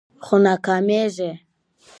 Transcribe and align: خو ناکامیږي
خو 0.25 0.35
ناکامیږي 0.45 1.31